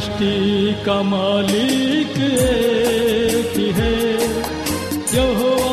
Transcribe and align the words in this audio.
सृष्टि 0.00 0.74
का 0.84 0.94
मालिक 1.02 2.16
एक 2.20 3.56
है 3.78 3.98
यहोवा 5.14 5.69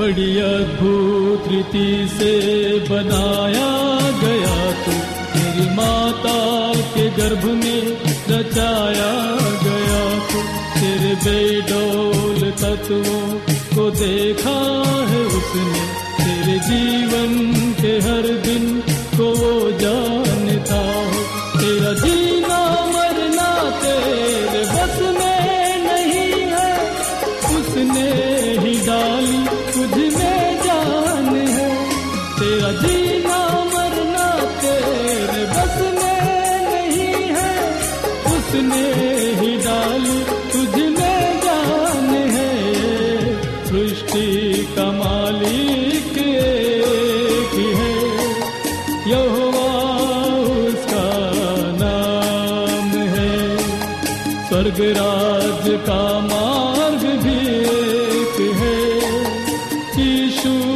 बड़ी 0.00 0.38
अद्भुत 0.38 1.52
रीति 1.52 2.08
से 2.08 2.32
बनाया 2.78 4.00
गया 4.00 4.72
तू। 4.72 4.92
मेरी 5.34 5.76
माता 5.76 6.38
के 6.74 7.10
गर्भ 7.10 7.44
में 7.44 7.96
रचाया 8.30 9.12
गया 9.64 10.28
तू। 10.28 10.38
तेरे 10.80 11.14
बेडोल 11.14 12.50
तत्वों 12.50 13.38
को 13.76 13.90
देखा 13.90 14.58
है 15.10 15.24
उसने। 15.26 15.82
तेरे 16.24 16.58
जीवन 16.58 17.50
के 17.80 17.98
हर 18.08 18.22
दिन 18.22 18.49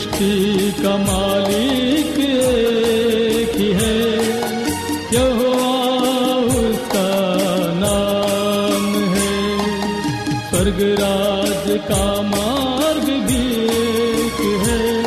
सृष्टि 0.00 0.82
का 0.82 0.96
मालिक 0.96 2.18
एक 2.20 3.56
ही 3.56 3.72
है। 3.72 4.18
उसका 6.42 7.10
नाम 7.74 9.14
है। 9.14 9.58
स्वर्ग 10.50 10.78
राज 10.82 11.80
का 11.88 12.22
मार्ग 12.22 13.04
भी 13.04 13.64
एक 13.64 14.40
है। 14.66 15.00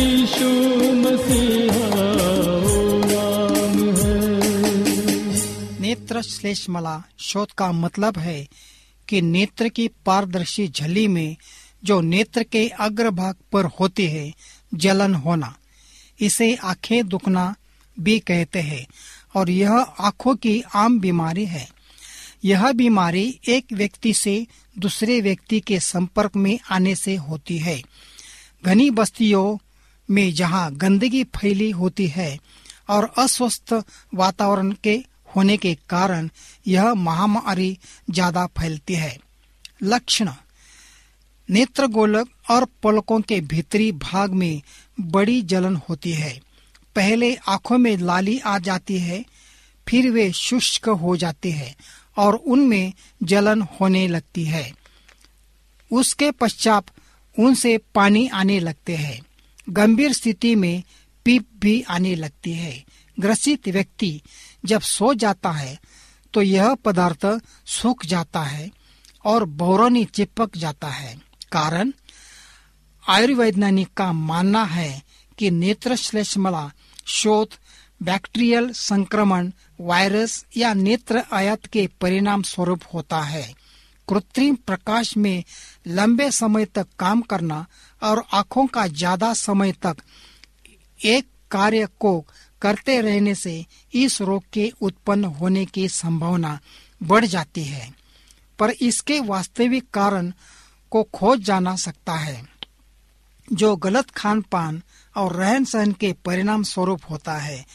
यीशु 0.00 0.48
मसीहा 0.92 1.90
नाम 3.06 3.96
है। 3.96 4.20
नेत्र 5.80 6.22
श्लेषमला, 6.22 7.02
शोध 7.18 7.48
का 7.58 7.72
मतलब 7.72 8.18
है 8.18 8.48
कि 9.08 9.22
नेत्र 9.22 9.68
की 9.68 9.88
पारदर्शी 10.06 10.68
झली 10.68 11.08
में 11.08 11.36
जो 11.84 12.00
नेत्र 12.00 12.42
के 12.42 12.68
अग्रभाग 12.68 13.34
पर 13.52 13.64
होती 13.64 14.06
है, 14.06 14.32
जलन 14.74 15.14
होना। 15.14 15.54
इसे 16.20 16.54
आँखें 16.54 17.08
दुखना 17.08 17.54
भी 17.96 18.18
कहते 18.18 18.60
हैं, 18.60 18.86
और 19.36 19.50
यह 19.50 19.72
आँखों 19.72 20.34
की 20.34 20.62
आम 20.74 21.00
बीमारी 21.00 21.44
है। 21.46 21.68
यह 22.44 22.72
बीमारी 22.72 23.40
एक 23.48 23.72
व्यक्ति 23.72 24.14
से 24.14 24.46
दूसरे 24.78 25.20
व्यक्ति 25.20 25.60
के 25.60 25.80
संपर्क 25.80 26.36
में 26.36 26.58
आने 26.70 26.94
से 26.94 27.16
होती 27.16 27.58
है। 27.58 27.82
घनी 28.64 28.90
बस्तियों 28.90 29.58
में 30.10 30.34
जहाँ 30.34 30.70
गंदगी 30.74 31.24
फैली 31.24 31.70
होती 31.70 32.06
है, 32.06 32.38
और 32.88 33.12
अस्वस्थ 33.18 33.82
वातावरण 34.14 34.72
के 34.72 35.04
होने 35.36 35.56
के 35.56 35.74
कारण 35.88 36.28
यह 36.66 36.94
महामारी 36.94 37.78
ज़्यादा 38.10 38.46
फैलती 38.46 38.94
है। 38.94 39.18
लक्षण 39.82 40.28
नेत्र 41.50 41.86
गोलक 41.86 42.28
और 42.50 42.64
पलकों 42.82 43.20
के 43.20 43.40
भीतरी 43.40 43.92
भाग 43.92 44.32
में 44.32 44.62
बड़ी 45.00 45.42
जलन 45.42 45.76
होती 45.76 46.12
है। 46.12 46.40
पहले 46.96 47.34
आँखों 47.36 47.78
में 47.78 47.96
लाली 47.96 48.38
आ 48.38 48.58
जाती 48.58 48.98
है, 48.98 49.24
फिर 49.88 50.10
वे 50.10 50.32
शुष्क 50.32 50.88
हो 50.88 51.16
जाते 51.16 51.50
हैं 51.50 51.76
और 52.16 52.34
उनमें 52.34 52.92
जलन 53.22 53.62
होने 53.62 54.08
लगती 54.08 54.44
है। 54.44 54.72
उसके 55.92 56.30
पश्चात 56.30 56.84
उनसे 57.38 57.78
पानी 57.94 58.28
आने 58.28 58.60
लगते 58.60 58.96
हैं। 58.96 59.22
गंभीर 59.70 60.12
स्थिति 60.12 60.54
में 60.54 60.82
पीप 61.24 61.46
भी 61.58 61.82
आने 61.82 62.14
लगती 62.14 62.52
है। 62.52 62.84
ग्रसित 63.20 63.68
व्यक्ति 63.68 64.20
जब 64.64 64.80
सो 64.80 65.14
जाता 65.14 65.50
है 65.50 65.78
तो 66.34 66.42
यह 66.42 66.74
पदार्थ 66.74 67.40
सूख 67.66 68.06
जाता 68.06 68.42
है 68.42 68.70
और 69.24 69.44
बौरनी 69.44 70.04
चिपक 70.04 70.56
जाता 70.56 70.88
है। 70.88 71.23
कारण 71.54 71.92
आयुर्वैज्ञानिक 73.04 73.88
का 73.96 74.12
मानना 74.12 74.64
है 74.66 75.02
कि 75.38 75.50
नेत्र 75.52 75.96
श्लेष्मला 75.96 76.70
शोध 77.06 77.54
बैक्टीरियल 78.00 78.70
संक्रमण, 78.72 79.50
वायरस 79.80 80.44
या 80.56 80.72
नेत्र 80.74 81.22
आयत 81.32 81.66
के 81.66 81.86
परिणाम 82.00 82.42
स्वरूप 82.42 82.82
होता 82.94 83.20
है। 83.22 83.52
कृत्रिम 84.08 84.54
प्रकाश 84.66 85.16
में 85.16 85.44
लंबे 85.88 86.30
समय 86.30 86.64
तक 86.74 86.86
काम 86.98 87.20
करना 87.22 87.64
और 88.02 88.22
आँखों 88.32 88.66
का 88.66 88.86
ज़्यादा 88.88 89.32
समय 89.34 89.72
तक 89.82 90.02
एक 91.00 91.26
कार्य 91.50 91.86
को 92.00 92.18
करते 92.62 93.00
रहने 93.00 93.34
से 93.34 93.64
इस 93.94 94.20
रोग 94.22 94.44
के 94.52 94.70
उत्पन्न 94.80 95.24
होने 95.34 95.64
की 95.66 95.88
संभावना 95.90 96.58
बढ़ 97.00 97.24
जाती 97.26 97.64
है। 97.64 97.88
पर 98.58 98.70
इसके 98.82 99.18
वास्तविक 99.22 99.90
कारण 99.90 100.32
को 100.94 101.02
खोज 101.02 101.40
जाना 101.40 101.76
सकता 101.76 102.14
है, 102.14 102.42
जो 103.52 103.76
गलत 103.76 104.10
खान 104.10 104.40
पान 104.42 104.82
और 105.16 105.32
रहन 105.36 105.64
सहन 105.64 105.92
के 105.92 106.12
परिणाम 106.24 106.62
स्वरूप 106.62 107.00
होता 107.10 107.34
है। 107.38 107.66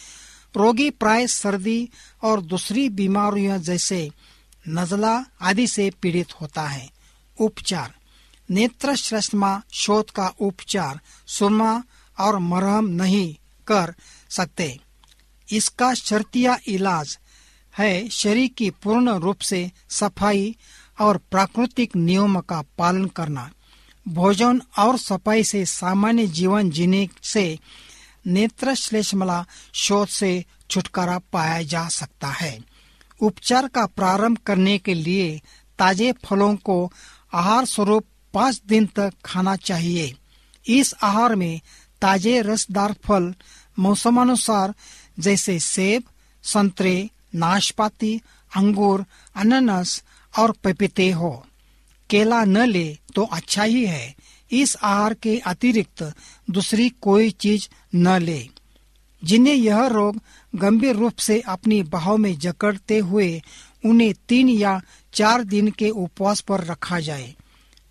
रोगी 0.55 0.89
प्राय 0.89 1.27
सर्दी 1.27 1.89
और 2.23 2.41
दूसरी 2.41 2.89
बीमारियों 2.89 3.57
जैसे 3.61 4.11
नजला 4.69 5.25
आदि 5.41 5.67
से 5.67 5.89
पीड़ित 6.01 6.33
होता 6.41 6.67
है। 6.67 6.89
उपचार। 7.37 7.93
नेत्र 8.49 8.95
श्रष्मा 8.95 9.61
शोध 9.73 10.09
का 10.09 10.27
उपचार 10.39 10.99
सुरमा 11.27 11.83
और 12.19 12.39
मरहम 12.39 12.85
नहीं 12.85 13.35
कर 13.67 13.93
सकते। 14.29 14.79
इसका 15.47 15.93
शर्तिया 15.93 16.57
इलाज 16.67 17.19
है 17.77 18.09
शरीर 18.09 18.49
की 18.57 18.69
पूर्ण 18.69 19.19
रूप 19.19 19.39
से 19.39 19.71
सफ़ाई 19.89 20.55
और 20.99 21.17
प्राकृतिक 21.31 21.95
नियमों 21.95 22.41
का 22.41 22.63
पालन 22.77 23.05
करना, 23.05 23.49
भोजन 24.07 24.61
और 24.79 24.97
सफ़ाई 24.97 25.43
से 25.43 25.65
सामान्य 25.65 26.27
जीवन 26.27 26.69
जीने 26.69 27.07
से 27.23 27.59
नेत्र 28.27 28.73
श्लेषमला 28.75 29.45
शोध 29.73 30.07
से 30.07 30.45
छुटकारा 30.69 31.19
पाया 31.33 31.61
जा 31.61 31.87
सकता 31.87 32.27
है। 32.27 32.59
उपचार 33.21 33.67
का 33.67 33.85
प्रारंभ 33.85 34.37
करने 34.37 34.77
के 34.77 34.93
लिए 34.93 35.41
ताजे 35.79 36.11
फलों 36.11 36.55
को 36.55 36.91
आहार 37.33 37.65
स्वरूप 37.65 38.05
पाँच 38.33 38.61
दिन 38.67 38.85
तक 38.85 39.13
खाना 39.25 39.55
चाहिए। 39.55 40.15
इस 40.67 40.93
आहार 41.03 41.35
में 41.35 41.61
ताजे 42.01 42.41
रसदार 42.41 42.93
फल 42.93 43.33
मौसमानुसार, 43.79 44.73
जैसे 45.19 45.59
सेब, 45.59 46.03
संतरे, 46.43 47.09
नाशपाती, 47.35 48.21
अंगूर, 48.55 49.05
अनानस 49.35 50.03
और 50.39 50.51
पपीते 50.51 51.11
हो। 51.11 51.45
केला 52.09 52.43
न 52.45 52.57
ले 52.57 52.97
तो 53.15 53.23
अच्छा 53.23 53.63
ही 53.63 53.85
है। 53.85 54.15
इस 54.51 54.77
आहार 54.83 55.13
के 55.13 55.39
अतिरिक्त 55.39 56.13
दूसरी 56.49 56.89
कोई 56.89 57.29
चीज़ 57.31 57.67
न 57.95 58.19
ले। 58.21 58.47
जिन्हें 59.23 59.53
यह 59.53 59.87
रोग 59.87 60.19
गंभीर 60.55 60.95
रूप 60.95 61.15
से 61.17 61.39
अपनी 61.41 61.83
बहाव 61.83 62.17
में 62.17 62.39
जकड़ते 62.39 62.97
हुए 62.97 63.41
उन्हें 63.85 64.13
तीन 64.29 64.49
या 64.49 64.81
चार 65.13 65.43
दिन 65.43 65.71
के 65.71 65.89
उपवास 65.89 66.39
पर 66.41 66.63
रखा 66.63 66.99
जाए। 66.99 67.35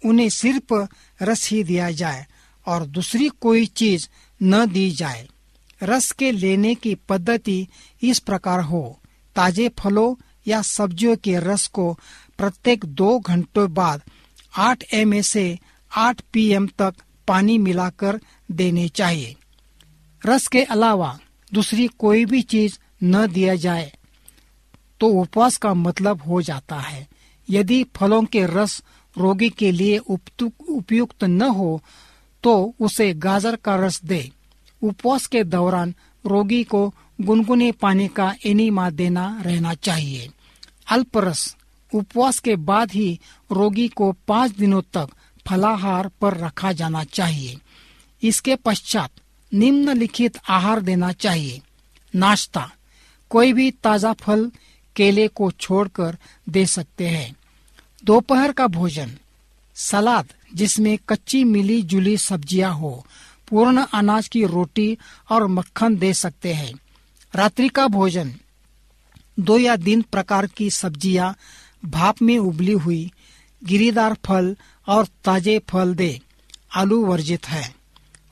उन्हें 0.04 0.28
सिर्फ़ 0.28 0.86
रस 1.22 1.50
ही 1.50 1.64
दिया 1.64 1.90
जाए 1.90 2.26
और 2.66 2.86
दूसरी 2.86 3.28
कोई 3.28 3.66
चीज़ 3.66 4.08
न 4.42 4.66
दी 4.66 4.90
जाए। 4.90 5.28
रस 5.82 6.12
के 6.12 6.30
लेने 6.32 6.74
की 6.74 6.94
पद्धति 6.94 7.68
इस 8.02 8.18
प्रकार 8.18 8.60
हो। 8.60 9.00
ताजे 9.36 9.68
फलों 9.68 10.22
या 10.48 10.62
सब्जियों 10.62 11.16
के 11.16 11.38
रस 11.38 11.66
को 11.66 11.98
प्रत्येक 12.38 12.84
दो 12.84 13.18
घंटों 13.18 13.72
बाद 13.74 14.02
8 14.58 14.84
एम 14.94 15.20
से 15.22 15.58
8 15.92 16.20
पीएम 16.32 16.66
तक 16.78 16.94
पानी 17.28 17.58
मिलाकर 17.58 18.20
देने 18.50 18.88
चाहिए। 18.90 19.34
रस 20.22 20.46
के 20.46 20.62
अलावा 20.64 21.18
दूसरी 21.52 21.86
कोई 21.98 22.24
भी 22.24 22.42
चीज़ 22.44 22.78
न 23.04 23.26
दिया 23.26 23.54
जाए 23.56 23.92
तो 25.00 25.08
उपवास 25.14 25.56
का 25.56 25.74
मतलब 25.76 26.22
हो 26.22 26.40
जाता 26.42 26.78
है। 26.78 27.06
यदि 27.48 27.82
फलों 27.96 28.22
के 28.24 28.44
रस 28.46 28.82
रोगी 29.16 29.48
के 29.50 29.70
लिए 29.72 29.98
उपयुक्त 29.98 31.24
न 31.24 31.42
हो 31.42 31.80
तो 32.44 32.74
उसे 32.80 33.12
गाजर 33.16 33.56
का 33.56 33.76
रस 33.76 34.00
दे। 34.04 34.30
उपवास 34.82 35.26
के 35.26 35.44
दौरान 35.44 35.94
रोगी 36.24 36.62
को 36.64 36.82
गुनगुने 37.20 37.70
पानी 37.72 38.08
का 38.08 38.34
एनीमा 38.46 38.88
देना 38.90 39.26
रहना 39.42 39.74
चाहिए। 39.76 40.28
अल्परस 40.86 41.54
उपवास 41.92 42.38
के 42.38 42.56
बाद 42.58 42.92
ही 42.92 43.18
रोगी 43.50 43.88
को 43.88 44.12
पाँच 44.28 44.50
दिनों 44.50 44.82
तक 44.94 45.08
फलाहार 45.46 46.10
पर 46.20 46.36
रखा 46.36 46.72
जाना 46.72 47.04
चाहिए। 47.04 47.56
इसके 48.22 48.56
पश्चात 48.56 49.10
निम्नलिखित 49.52 50.38
आहार 50.48 50.80
देना 50.80 51.12
चाहिए। 51.12 51.60
नाश्ता, 52.14 52.70
कोई 53.30 53.52
भी 53.52 53.70
ताज़ा 53.82 54.12
फल 54.14 54.50
केले 54.96 55.26
को 55.28 55.50
छोड़कर 55.50 56.16
दे 56.46 56.64
सकते 56.66 57.08
हैं। 57.08 57.34
दोपहर 58.04 58.52
का 58.52 58.66
भोजन, 58.66 59.10
सलाद 59.76 60.32
जिसमें 60.54 60.98
कच्ची 61.08 61.42
मिली 61.44 61.80
जुली 61.82 62.16
सब्ज़ियाँ 62.18 62.72
हो, 62.74 63.06
पूर्ण 63.48 63.84
अनाज 63.94 64.28
की 64.28 64.44
रोटी 64.46 64.96
और 65.30 65.46
मक्खन 65.46 65.96
दे 65.96 66.12
सकते 66.14 66.52
हैं। 66.54 66.72
रात्रि 67.34 67.68
का 67.68 67.86
भोजन, 67.88 68.34
दो 69.38 69.58
या 69.58 69.76
तीन 69.76 70.02
प्रकार 70.02 70.46
की 70.46 70.70
सब्ज़ियाँ 70.70 71.34
भाप 71.82 72.22
में 72.22 72.38
उबली 72.38 72.72
हुई 72.74 73.10
गिरीदार 73.62 74.16
फल 74.26 74.56
और 74.88 75.06
ताजे 75.24 75.58
फल 75.68 75.94
दे, 75.94 76.18
आलू 76.76 77.04
वर्जित 77.04 77.46
है। 77.48 77.62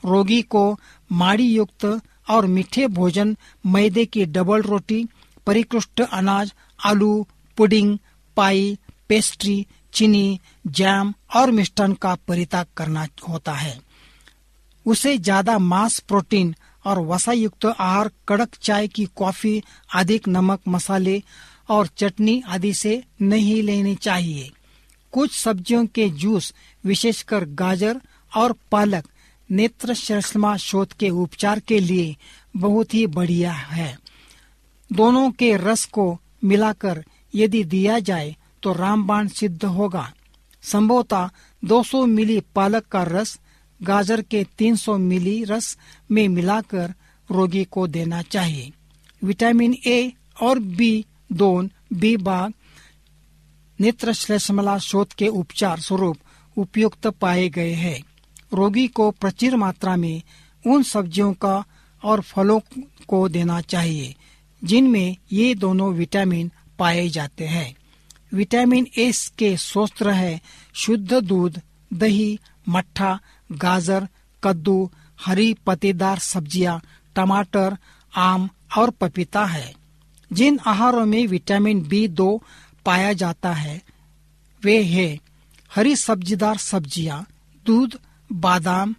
रोगी 0.04 0.40
को 0.44 0.78
माड़ी 1.10 1.46
युक्त 1.46 1.84
और 2.30 2.46
मीठे 2.46 2.86
भोजन, 2.88 3.36
मैदे 3.66 4.04
की 4.06 4.24
डबल 4.26 4.62
रोटी 4.62 5.06
परिकृष्ट 5.46 6.00
अनाज, 6.02 6.52
आलू, 6.80 7.26
पुडिंग, 7.58 7.98
पाई, 8.36 8.78
पेस्ट्री, 9.08 9.66
चीनी, 9.92 10.40
जैम 10.66 11.12
और 11.36 11.50
मिष्टान 11.50 11.92
का 11.94 12.14
परित्याग 12.28 12.66
करना 12.76 13.06
होता 13.28 13.52
है। 13.52 13.78
उसे 14.86 15.16
ज़्यादा 15.18 15.58
मांस, 15.58 15.98
प्रोटीन 15.98 16.54
और 16.84 16.98
वसा 17.00 17.32
युक्त 17.32 17.66
आहार, 17.66 18.10
कड़क 18.28 18.54
चाय 18.62 18.88
की 18.88 19.04
कॉफ़ी, 19.16 19.62
अधिक 19.94 20.28
नमक 20.28 20.60
मसाले 20.68 21.22
और 21.68 21.86
चटनी 21.86 22.42
आदि 22.46 22.74
से 22.74 23.02
नहीं 23.22 23.62
लेनी 23.62 23.94
चाहिए। 23.94 24.50
कुछ 25.12 25.32
सब्जियों 25.32 25.86
के 25.86 26.08
जूस, 26.08 26.54
विशेषकर 26.84 27.44
गाजर 27.44 28.00
और 28.36 28.54
पालक, 28.72 29.08
नेत्र 29.50 29.94
श्लेष्मा 29.94 30.56
शोध 30.56 30.92
के 30.92 31.10
उपचार 31.10 31.60
के 31.60 31.80
लिए 31.80 32.16
बहुत 32.56 32.94
ही 32.94 33.06
बढ़िया 33.06 33.52
है। 33.52 33.98
दोनों 34.92 35.30
के 35.30 35.56
रस 35.56 35.84
को 35.84 36.20
मिलाकर 36.44 37.04
यदि 37.34 37.64
दिया 37.64 37.98
जाए 37.98 38.36
तो 38.62 38.72
रामबाण 38.72 39.28
सिद्ध 39.28 39.64
होगा। 39.64 40.12
संभवतः 40.62 41.30
200 41.64 42.06
मिली 42.06 42.40
पालक 42.40 42.86
का 42.86 43.02
रस, 43.02 43.38
गाजर 43.82 44.22
के 44.22 44.44
300 44.58 44.98
मिली 44.98 45.44
रस 45.44 45.78
में 46.10 46.28
मिलाकर 46.28 46.94
रोगी 47.30 47.64
को 47.64 47.86
देना 47.86 48.22
चाहिए। 48.22 48.72
विटामिन 49.24 49.76
ए 49.86 50.12
और 50.42 50.58
बी 50.58 51.04
दोन, 51.30 51.70
बी 51.92 52.16
बाग 52.16 52.52
नेत्र 53.78 54.12
श्लेष्मला 54.12 54.78
शोध 54.78 55.12
के 55.12 55.28
उपचार 55.28 55.80
स्वरूप 55.80 56.16
उपयुक्त 56.56 57.06
पाए 57.06 57.48
गए 57.48 57.72
हैं। 57.72 58.00
रोगी 58.54 58.86
को 58.88 59.10
प्रचुर 59.10 59.56
मात्रा 59.56 59.96
में 59.96 60.22
उन 60.64 60.82
सब्जियों 60.82 61.32
का 61.34 61.64
और 62.02 62.20
फलों 62.20 62.60
को 63.08 63.28
देना 63.28 63.60
चाहिए, 63.60 64.14
जिनमें 64.62 65.16
ये 65.32 65.54
दोनों 65.54 65.92
विटामिन 65.94 66.50
पाए 66.78 67.08
जाते 67.08 67.46
हैं। 67.46 67.74
विटामिन 68.34 68.86
ए 68.98 69.12
के 69.38 69.56
स्रोत्र 69.56 70.10
है 70.10 70.40
शुद्ध 70.74 71.14
दूध, 71.14 71.60
दही, 71.92 72.38
मट्ठा, 72.68 73.18
गाजर, 73.52 74.08
कद्दू, 74.42 74.90
हरी 75.20 75.54
पत्तेदार 75.66 76.18
सब्ज़ियाँ, 76.18 76.80
टमाटर, 77.16 77.76
आम 78.12 78.48
और 78.78 78.90
पपीता 78.90 79.44
है। 79.44 79.85
जिन 80.30 80.58
आहारों 80.66 81.04
में 81.06 81.26
विटामिन 81.26 81.82
बी 81.82 82.06
दो 82.08 82.42
पाया 82.86 83.12
जाता 83.12 83.52
है, 83.52 83.80
वे 84.62 84.82
है 84.82 85.08
हरी 85.70 85.94
सब्जीदार 85.96 86.56
सब्ज़ियाँ, 86.56 87.24
दूध, 87.66 87.98
बादाम, 88.30 88.94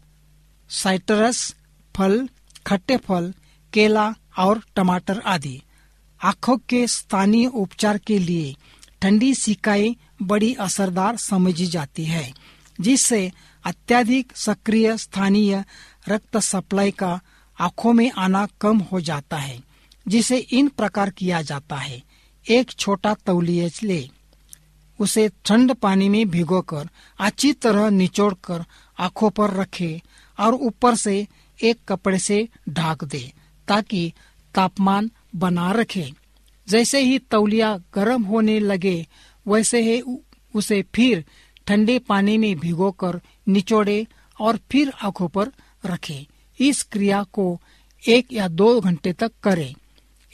साइट्रस, 0.70 1.56
फल, 1.96 2.28
खट्टे 2.68 2.98
फल, 2.98 3.34
केला 3.74 4.14
और 4.38 4.62
टमाटर 4.76 5.20
आदि। 5.26 5.62
आँखों 6.22 6.58
के 6.70 6.86
स्थानीय 6.88 7.46
उपचार 7.46 7.98
के 7.98 8.20
लिए 8.20 8.56
ठंडी 9.02 9.34
सिकाई 9.36 9.96
बड़ी 10.22 10.54
असरदार 10.54 11.18
समझी 11.18 11.66
जाती 11.66 12.06
है, 12.06 12.32
जिससे 12.80 13.32
अत्यधिक 13.66 14.36
सक्रिय 14.36 14.98
स्थानीय 14.98 15.64
रक्त 16.10 16.38
सप्लाई 16.38 16.92
का 16.92 17.20
आँखों 17.58 17.94
में 17.94 18.12
आना 18.12 18.48
कम 18.62 18.78
हो 18.92 19.02
जाता 19.02 19.38
है। 19.38 19.60
जिसे 20.08 20.38
इन 20.38 20.68
प्रकार 20.68 21.10
किया 21.10 21.42
जाता 21.42 21.76
है। 21.76 22.04
एक 22.50 22.72
छोटा 22.72 23.14
तौलिए 23.14 23.72
ले। 23.84 24.10
उसे 25.00 25.30
ठंड 25.46 25.74
पानी 25.74 26.10
में 26.10 26.30
भिगोकर, 26.30 26.90
अच्छी 27.20 27.54
तरह 27.54 27.90
निचोड़कर 27.90 28.66
आँखों 29.00 29.30
पर 29.30 29.54
रखे 29.54 30.02
और 30.40 30.54
ऊपर 30.54 30.96
से 30.96 31.28
एक 31.64 31.78
कपड़े 31.90 32.20
से 32.20 32.48
ढाक 32.70 33.04
दे, 33.04 33.34
ताकि 33.68 34.14
तापमान 34.56 35.12
बना 35.36 35.72
रखे। 35.72 36.12
जैसे 36.68 37.00
ही 37.00 37.20
तौलिया 37.20 37.78
गर्म 37.94 38.24
होने 38.24 38.60
लगे, 38.60 39.08
वैसे 39.48 39.82
ही 39.82 40.04
उसे 40.56 40.86
फिर 40.96 41.26
ठंडे 41.68 42.00
पानी 42.00 42.38
में 42.38 42.60
भिगोकर 42.60 43.22
निचोड़े 43.48 44.08
और 44.40 44.60
फिर 44.72 44.90
आँखों 45.04 45.28
पर 45.28 45.52
रखे। 45.86 46.28
इस 46.60 46.84
क्रिया 46.84 47.24
को 47.24 47.62
एक 48.08 48.28
या 48.34 48.48
दो 48.48 48.82
घंटे 48.82 49.14
तक 49.14 49.32
करें। 49.44 49.76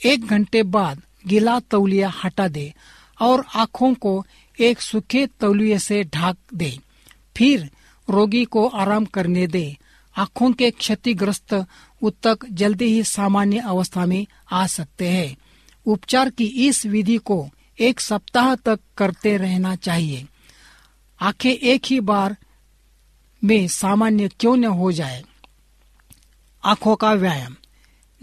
एक 0.04 0.26
घंटे 0.26 0.62
बाद 0.62 1.02
गीला 1.26 1.60
तौलिया 1.60 2.12
हटा 2.24 2.48
दे 2.48 2.74
और 3.20 3.46
आँखों 3.54 3.94
को 3.94 4.26
एक 4.60 4.80
सूखे 4.80 5.26
तौलिए 5.26 5.78
से 5.78 6.04
ढाक 6.04 6.36
दे। 6.54 6.78
फिर 7.36 7.70
रोगी 8.10 8.44
को 8.44 8.68
आराम 8.68 9.04
करने 9.04 9.46
दे। 9.46 9.76
आँखों 10.16 10.52
के 10.52 10.70
क्षतिग्रस्त 10.70 11.66
उत्तक 12.02 12.38
जल्दी 12.50 12.84
ही 12.84 13.02
सामान्य 13.02 13.58
अवस्था 13.58 14.06
में 14.06 14.26
आ 14.52 14.66
सकते 14.66 15.08
हैं। 15.08 15.36
उपचार 15.86 16.30
की 16.30 16.46
इस 16.46 16.86
विधि 16.86 17.16
को 17.16 17.50
एक 17.80 18.00
सप्ताह 18.00 18.54
तक 18.54 18.80
करते 18.96 19.36
रहना 19.36 19.76
चाहिए। 19.76 20.26
आँखें 21.20 21.52
एक 21.52 21.82
ही 21.86 22.00
बार 22.00 22.36
में 23.44 23.68
सामान्य 23.68 24.28
क्यों 24.28 24.56
न 24.56 24.64
हो 24.64 24.92
जाए? 24.92 25.24
आँखों 26.64 26.96
का 26.96 27.12
व्यायाम। 27.12 27.56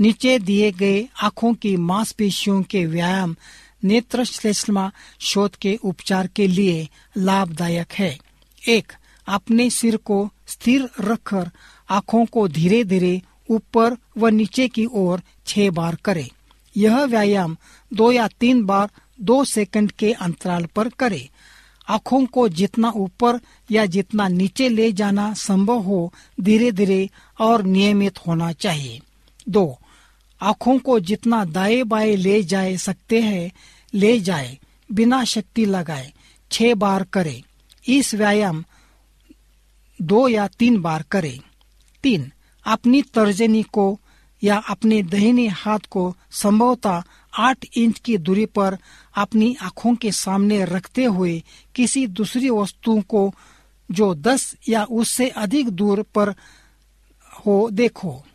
नीचे 0.01 0.39
दिए 0.39 0.71
गए 0.71 1.07
आँखों 1.21 1.53
की 1.53 1.77
मांसपेशियों 1.77 2.63
के 2.63 2.85
व्यायाम 2.85 3.35
नेत्र 3.83 4.23
श्लेष्मा 4.23 4.91
शोध 5.19 5.55
के 5.55 5.79
उपचार 5.83 6.27
के 6.27 6.47
लिए 6.47 6.89
लाभदायक 7.17 7.93
है। 7.93 8.19
एक, 8.67 8.91
अपने 9.27 9.69
सिर 9.69 9.97
को 9.97 10.29
स्थिर 10.47 10.89
रखकर 10.99 11.51
आँखों 11.89 12.25
को 12.25 12.47
धीरे 12.47 12.83
धीरे 12.83 13.21
ऊपर 13.49 13.97
व 14.17 14.27
नीचे 14.27 14.67
की 14.67 14.85
ओर 14.85 15.21
छह 15.45 15.69
बार 15.69 15.97
करें। 16.05 16.29
यह 16.77 17.03
व्यायाम 17.03 17.57
दो 17.93 18.11
या 18.11 18.27
तीन 18.27 18.65
बार 18.65 18.89
दो 19.21 19.43
सेकंड 19.45 19.91
के 19.91 20.13
अंतराल 20.13 20.65
पर 20.65 20.89
करें। 20.89 21.29
आँखों 21.87 22.25
को 22.25 22.49
जितना 22.49 22.93
ऊपर 22.95 23.39
या 23.71 23.85
जितना 23.85 24.27
नीचे 24.27 24.69
ले 24.69 24.91
जाना 24.91 25.33
संभव 25.33 25.79
हो 25.79 26.13
धीरे 26.41 26.71
धीरे 26.71 27.09
और 27.39 27.63
नियमित 27.63 28.27
होना 28.27 28.51
चाहिए। 28.51 29.01
दो 29.49 29.77
आँखों 30.41 30.79
को 30.79 30.99
जितना 30.99 31.45
दाएँ 31.45 31.83
बाएँ 31.83 32.15
ले 32.15 32.43
जाए 32.43 32.77
सकते 32.77 33.21
हैं, 33.21 33.51
ले 33.93 34.19
जाए, 34.19 34.59
बिना 34.91 35.23
शक्ति 35.23 35.65
लगाए, 35.65 36.13
छह 36.51 36.73
बार 36.73 37.03
करें। 37.03 37.43
इस 37.87 38.15
व्यायाम 38.15 38.63
दो 40.01 40.27
या 40.27 40.47
तीन 40.47 40.81
बार 40.81 41.01
करें। 41.01 41.39
तीन, 42.03 42.31
अपनी 42.65 43.01
तर्जनी 43.01 43.63
को 43.63 43.99
या 44.43 44.57
अपने 44.57 45.03
दहिने 45.03 45.47
हाथ 45.47 45.79
को 45.89 46.15
संभवतः 46.31 47.03
आठ 47.39 47.65
इंच 47.77 47.99
की 47.99 48.17
दूरी 48.17 48.45
पर 48.45 48.77
अपनी 49.15 49.57
आँखों 49.61 49.95
के 49.95 50.11
सामने 50.11 50.65
रखते 50.65 51.03
हुए 51.03 51.43
किसी 51.75 52.07
दूसरी 52.07 52.49
वस्तु 52.49 53.01
को 53.01 53.33
जो 53.91 54.15
दस 54.15 54.55
या 54.69 54.83
उससे 54.83 55.29
अधिक 55.29 55.69
दूर 55.69 56.01
पर 56.01 56.29
हो, 57.45 57.69
देखो। 57.71 58.25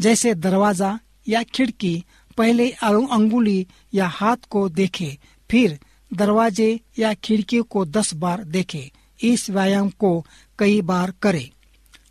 जैसे 0.00 0.34
दरवाज़ा 0.34 0.98
या 1.28 1.42
खिड़की 1.42 2.04
पहले 2.38 2.70
अंगुली 2.70 3.66
या 3.94 4.06
हाथ 4.06 4.36
को 4.50 4.68
देखे, 4.68 5.18
फिर 5.50 5.80
दरवाजे 6.14 6.80
या 6.98 7.14
खिड़की 7.14 7.58
को 7.58 7.84
दस 7.84 8.14
बार 8.14 8.44
देखे। 8.44 8.92
इस 9.22 9.50
व्यायाम 9.50 9.90
को 9.90 10.26
कई 10.58 10.80
बार 10.80 11.10
करे। 11.22 11.50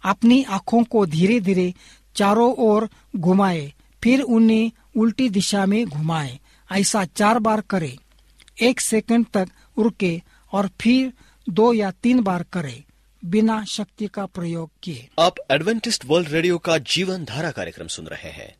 अपनी 0.06 0.44
आँखों 0.44 0.84
को 0.84 1.06
धीरे 1.06 1.40
धीरे 1.40 1.74
चारों 2.16 2.56
ओर 2.56 2.90
घुमाए, 3.16 3.74
फिर 4.04 4.22
उन्हें 4.22 4.72
उल्टी 4.98 5.30
दिशा 5.30 5.66
में 5.66 5.86
घुमाए। 5.86 6.40
ऐसा 6.72 7.06
चार 7.06 7.40
बार 7.40 7.62
करे। 7.62 7.98
एक 8.62 8.82
सेकंड 8.82 9.26
तक 9.34 9.50
रुके 9.80 10.22
और 10.54 10.70
फिर 10.82 11.14
दो 11.50 11.74
या 11.74 11.92
तीन 11.92 12.22
बार 12.22 12.44
करे। 12.44 12.85
बिना 13.26 13.64
शक्ति 13.66 14.08
का 14.08 14.26
प्रयोग 14.26 14.70
किए। 14.84 15.08
आप 15.20 15.36
एडवेंटिस्ट 15.52 16.04
वर्ल्ड 16.06 16.30
रेडियो 16.30 16.58
का 16.58 16.78
जीवन 16.78 17.24
धारा 17.26 17.52
कार्यक्रम 17.52 17.88
सुन 17.88 18.08
रहे 18.08 18.30
हैं। 18.30 18.56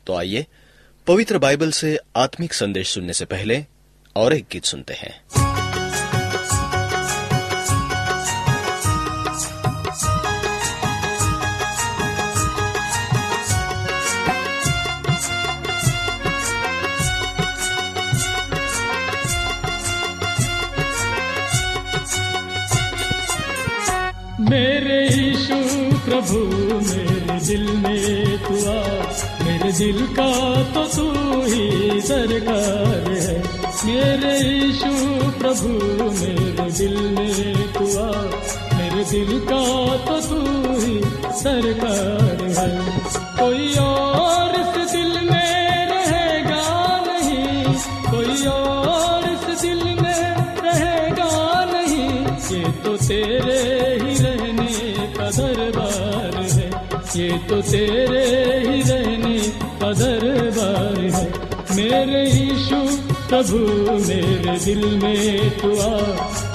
तो 0.08 0.14
आइए 0.14 0.46
पवित्र 1.08 1.38
बाइबल 1.38 1.72
से 1.72 2.00
आत्मिक 2.16 2.54
संदेश 2.54 2.90
सुनने 2.90 3.14
से 3.14 3.26
पहले 3.26 3.66
और 4.16 4.34
एक 4.34 4.46
गीत 4.52 4.66
सुनते 4.66 4.94
हैं। 4.94 5.47
मेरे 24.50 25.00
यीशु 25.06 25.56
प्रभु, 26.06 26.40
मेरे 26.84 27.40
दिल 27.48 27.66
में 27.84 28.38
तू 28.44 28.56
आ 28.70 28.80
मेरे 29.46 29.72
दिल 29.78 30.00
का 30.18 30.30
तो 30.74 30.84
तू 30.96 31.06
ही 31.46 32.02
सरकार 32.02 33.12
है। 33.26 33.38
मेरे 33.86 34.34
यीशु 34.40 34.92
प्रभु, 35.40 35.72
मेरे 36.20 36.70
दिल 36.78 36.96
में 37.16 37.74
तू 37.74 37.86
आ 38.00 38.10
मेरे 38.78 39.04
दिल 39.12 39.40
का 39.52 39.64
तो 40.06 40.20
तू 40.30 40.40
ही 40.82 40.96
सरकार 41.42 42.17
तो 57.58 57.64
तेरे 57.64 58.60
ही 58.60 58.82
रहने 58.82 59.40
का 59.82 59.94
दरबार 59.94 61.00
है। 61.00 61.34
मेरे 61.76 62.30
यीशु, 62.30 62.98
प्रभु, 63.28 63.58
मेरे 64.08 64.60
दिल 64.60 65.00
में 65.04 65.50
तू 65.50 65.70
आ। 65.70 65.98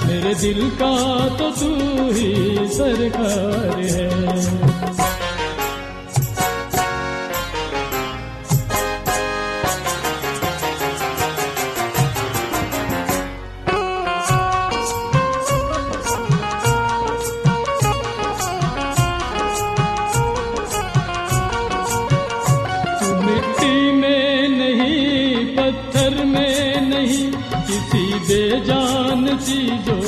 मेरे 0.07 0.35
दिल 0.35 0.69
का 0.69 1.29
तो 1.29 1.51
तू 1.51 1.75
ही 2.13 2.55
सरकार 2.67 3.79
है। 3.79 4.82
चीज़ों 29.45 30.01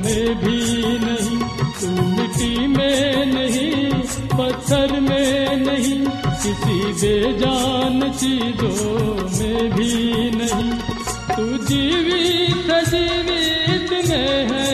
में 0.00 0.26
भी 0.40 0.58
नहीं 1.04 1.38
तू 1.80 1.88
मिट्टी 2.08 2.66
में 2.66 3.26
नहीं, 3.26 3.90
पत्थर 4.32 4.90
में 5.00 5.56
नहीं, 5.56 6.00
किसी 6.42 6.78
बेजान 7.00 7.98
चीज़ों 8.12 8.76
में 9.36 9.62
भी 9.76 9.94
नहीं। 10.30 10.70
तू 11.36 11.44
जीवित 11.66 12.68
जीवित 12.88 13.90
में 14.08 14.34
है, 14.50 14.68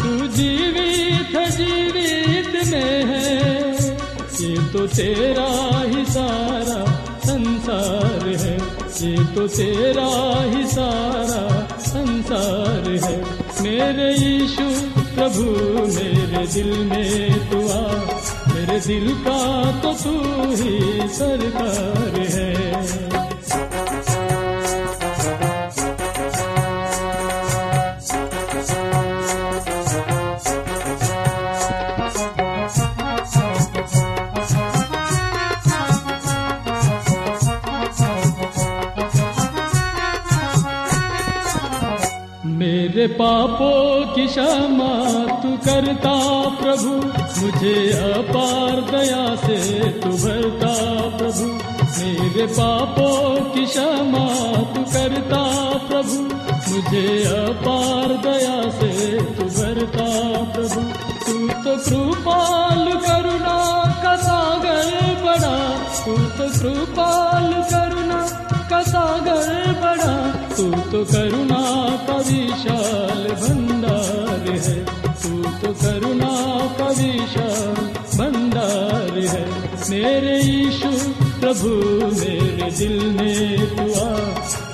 तू 0.00 0.26
जीवित 0.36 1.34
जीवित 1.56 2.52
में 2.72 3.04
है। 3.10 3.28
ये 4.40 4.56
तो 4.72 4.86
तेरा 4.96 5.50
ही 5.84 6.04
सारा 6.06 6.80
संसार 7.26 8.28
है, 8.42 8.56
ये 9.02 9.14
तो 9.34 9.46
तेरा 9.48 10.10
ही 10.52 10.62
सारा 10.66 11.29
मेरे 13.90 14.14
यीशु, 14.14 14.64
प्रभु 15.14 15.44
मेरे 15.94 16.46
दिल 16.46 16.84
में 16.84 17.50
तू 17.50 17.58
आ। 17.68 17.90
मेरे 18.54 18.80
दिल 18.80 19.14
का 19.14 19.38
तो 19.80 19.94
तू 19.94 20.12
ही 20.50 21.08
सरकार 21.08 22.19
मेरे 43.00 43.12
पापों 43.14 44.14
की 44.14 44.26
क्षमा 44.26 44.88
तू 45.42 45.50
करता 45.56 46.16
प्रभु। 46.56 46.90
मुझे 47.36 47.74
अपार 48.08 48.80
दया 48.90 49.22
से 49.36 49.56
तू 50.00 50.10
भरता 50.24 50.74
प्रभु। 51.16 51.46
मेरे 51.96 52.46
पापों 52.46 53.40
की 53.54 53.64
क्षमा 53.66 54.26
तू 54.74 54.82
करता 54.92 55.40
प्रभु। 55.88 56.18
मुझे 56.68 57.06
अपार 57.24 58.12
दया 58.26 58.60
से 58.70 58.92
तू 59.36 59.44
भरता 59.56 60.10
प्रभु। 60.52 60.82
तू 61.24 61.48
तो 61.64 61.76
कृपाल 61.88 62.84
करुणा 63.08 63.58
का 64.04 64.16
सागर 64.16 64.92
बड़ा 65.24 65.56
तू 66.04 66.16
तो 66.36 66.52
कृपाल 66.60 67.52
करुणा 67.72 68.22
का 68.70 68.82
सागर 68.82 69.72
बड़ा 69.82 70.14
तू 70.56 70.70
तो 70.90 71.04
करुणा 71.04 71.79
का 72.06 72.16
विशाल 72.28 73.22
भंडार 73.42 74.50
है। 74.58 74.78
तू 75.22 75.42
तो 75.60 75.72
करुणा 75.72 76.34
का 76.78 76.88
विशाल 76.98 77.86
भंडार 78.18 79.18
है। 79.18 79.44
मेरे 79.90 80.36
यीशु 80.42 80.90
प्रभु, 81.40 81.68
मेरे 82.20 82.70
दिल 82.70 82.98
में 83.10 83.76
तू 83.76 83.86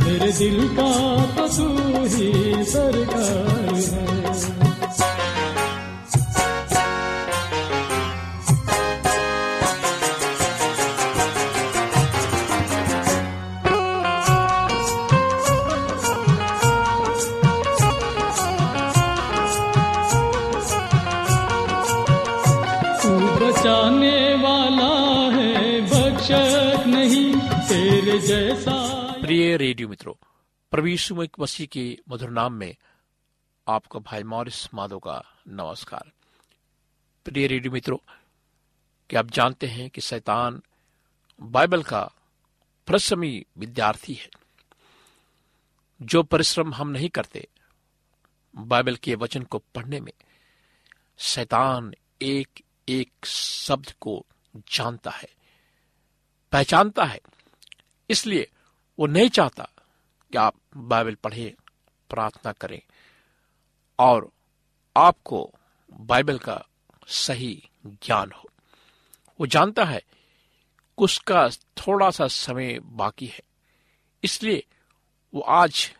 मेरे 0.04 0.32
दिल 0.32 0.68
का 0.68 1.48
तू 1.48 1.68
ही 2.14 2.64
सरकार 2.64 3.74
है। 3.74 4.65
रेडियो 29.57 29.88
मित्रों 29.88 30.14
प्रवीषु 30.71 31.27
मसीह 31.40 31.66
के 31.66 31.99
मधुर 32.09 32.31
नाम 32.31 32.53
में 32.53 32.77
आपका 33.69 33.99
भाई 33.99 34.23
मॉरिस 34.23 34.75
माधो 34.75 34.99
का 34.99 35.25
नमस्कार। 35.49 36.12
प्रिय 37.25 37.47
रेडियो 37.47 37.73
मित्रों, 37.73 37.97
क्या 39.11 39.21
आप 39.21 39.31
जानते 39.31 39.66
हैं 39.66 39.90
कि 39.90 40.01
शैतान 40.01 40.62
बाइबल 41.40 41.83
का 41.83 42.11
परिश्रमी 42.87 43.47
विद्यार्थी 43.59 44.14
है। 44.14 44.29
जो 46.03 46.23
परिश्रम 46.23 46.75
हम 46.75 46.88
नहीं 46.88 47.09
करते, 47.09 47.49
बाइबल 48.57 48.97
के 48.97 49.14
वचन 49.14 49.42
को 49.42 49.59
पढ़ने 49.75 50.01
में 50.01 50.12
शैतान 51.19 51.95
एक 52.23 52.62
एक 52.88 53.27
शब्द 53.27 53.95
को 54.01 54.27
जानता 54.57 55.11
है, 55.11 55.29
पहचानता 56.53 57.05
है। 57.05 57.21
इसलिए 58.11 58.51
वो 58.98 59.06
नहीं 59.06 59.28
चाहता 59.28 59.68
कि 60.32 60.38
आप 60.38 60.54
बाइबल 60.76 61.14
पढ़ें, 61.14 61.62
प्रार्थना 62.11 62.52
करें। 62.52 62.82
और 63.98 64.32
आपको 64.96 65.54
बाइबल 65.92 66.38
का 66.38 66.66
सही 67.06 67.68
ज्ञान 67.87 68.32
हो। 68.32 68.48
वो 69.40 69.46
जानता 69.46 69.85
है 69.85 69.98
कि 69.98 71.04
उसका 71.04 71.48
थोड़ा 71.48 72.11
सा 72.11 72.26
समय 72.26 72.78
बाकी 72.78 73.26
है। 73.26 73.40
इसलिए 74.24 74.66
वो 75.35 75.40
आज 75.40 75.94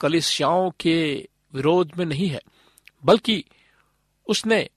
कलिसियाओं 0.00 0.70
के 0.70 1.28
विरोध 1.54 1.92
में 1.98 2.06
नहीं 2.06 2.28
है, 2.28 2.40
बल्कि 3.04 3.44
उसने 4.28 4.70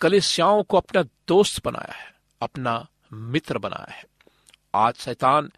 कलिसियाओं 0.00 0.62
को 0.62 0.76
अपना 0.76 1.02
दोस्त 1.02 1.64
बनाया 1.64 1.92
है, 1.92 2.14
अपना 2.42 2.86
मित्र 3.12 3.58
बनाया 3.58 3.94
है। 3.94 4.04
आज 4.74 4.94
शैतान 4.94 5.52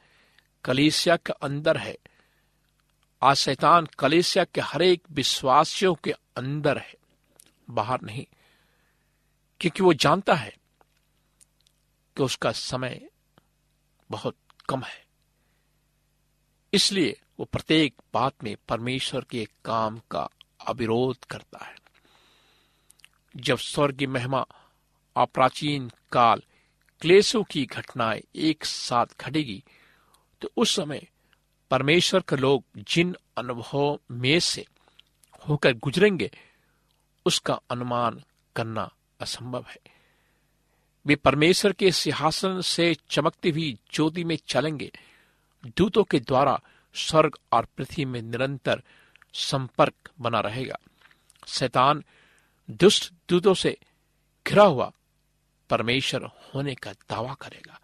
कलेसिया 0.64 1.16
के 1.16 1.33
अंदर 1.33 1.77
है। 1.77 1.99
आज 3.23 3.37
शैतान 3.37 3.87
कलेसिया 3.99 4.44
के 4.44 4.61
हर 4.61 4.83
एक 4.83 5.03
विश्वासियों 5.11 5.94
के 5.94 6.11
अंदर 6.11 6.79
है, 6.79 6.94
बाहर 7.70 8.01
नहीं। 8.03 8.27
क्योंकि 9.61 9.83
वो 9.83 9.92
जानता 9.92 10.35
है 10.35 10.57
कि 12.16 12.23
उसका 12.23 12.53
समय 12.53 13.11
बहुत 14.11 14.37
कम 14.68 14.83
है। 14.83 15.07
इसलिए 16.75 17.20
वो 17.38 17.44
प्रत्येक 17.44 17.94
बात 18.14 18.44
में 18.44 18.57
परमेश्वर 18.68 19.25
के 19.31 19.49
काम 19.64 20.01
का 20.11 20.29
अविरोध 20.66 21.25
करता 21.25 21.64
है। 21.64 21.77
जब 23.37 23.59
स्वर्गीय 23.59 24.09
महिमा 24.09 24.46
और 25.16 25.27
प्राचीन 25.27 25.90
काल 26.12 26.42
क्लेशों 27.01 27.44
की 27.44 27.66
घटनाएँ 27.66 28.23
एक 28.37 28.64
साथ 28.64 29.07
घटेगी 29.20 29.64
तो 30.40 30.50
उस 30.57 30.76
समय 30.76 31.07
परमेश्वर 31.70 32.20
के 32.20 32.37
लोग 32.37 32.64
जिन 32.76 33.16
अनुभव 33.37 33.98
में 34.11 34.40
से 34.40 34.66
होकर 35.48 35.72
गुजरेंगे, 35.72 36.31
उसका 37.26 37.61
अनुमान 37.70 38.22
करना 38.57 38.92
असंभव 39.20 39.64
है। 39.68 39.79
वे 41.07 41.16
परमेश्वर 41.16 41.72
के 41.72 41.92
सिंहासन 41.92 42.61
से 42.61 42.96
चमकती 43.11 43.50
हुई 43.50 43.79
ज्योति 43.92 44.24
में 44.24 44.38
चलेंगे। 44.46 44.92
दूतों 45.66 46.05
के 46.05 46.20
द्वारा 46.20 46.61
स्वर्ग 46.94 47.38
और 47.53 47.64
पृथ्वी 47.64 48.05
में 48.05 48.22
निरंतर 48.22 48.83
संपर्क 49.35 49.94
बना 50.20 50.40
रहेगा। 50.40 50.79
शैतान 51.46 52.05
दुष्ट 52.70 53.12
दूतों 53.29 53.55
से 53.55 53.79
घिरा 54.48 54.64
हुआ 54.64 54.92
परमेश्वर 55.70 56.22
होने 56.22 56.74
का 56.74 56.92
दावा 56.92 57.35
करेगा। 57.35 57.81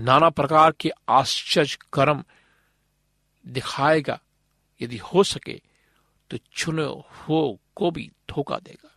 नाना 0.00 0.28
प्रकार 0.30 0.72
के 0.80 0.90
आश्चर्य 1.08 1.76
कर्म 1.92 2.24
दिखाएगा। 3.44 4.18
यदि 4.80 4.96
हो 4.96 5.22
सके 5.24 5.60
तो 6.30 6.36
चुने 6.52 6.84
हो 7.18 7.58
को 7.76 7.90
भी 7.90 8.10
धोखा 8.28 8.58
देगा। 8.58 8.94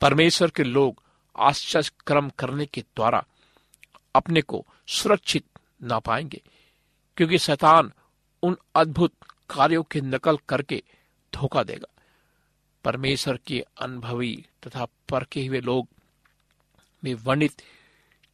परमेश्वर 0.00 0.50
के 0.50 0.64
लोग 0.64 1.02
आश्चर्य 1.36 1.90
कर्म 2.06 2.30
करने 2.38 2.66
के 2.66 2.80
द्वारा 2.96 3.24
अपने 4.14 4.42
को 4.42 4.64
सुरक्षित 4.88 5.44
ना 5.82 5.98
पाएँगे, 5.98 6.40
क्योंकि 7.16 7.38
शैतान 7.38 7.92
उन 8.42 8.56
अद्भुत 8.74 9.12
कार्यों 9.50 9.82
की 9.82 10.00
नकल 10.00 10.38
करके 10.48 10.82
धोखा 11.32 11.62
देगा। 11.62 11.92
परमेश्वर 12.84 13.38
के 13.46 13.64
अनुभवी 13.80 14.34
तथा 14.66 14.84
परखे 15.08 15.46
हुए 15.46 15.60
लोग 15.60 15.88
में 17.02 17.14
वर्णित 17.14 17.62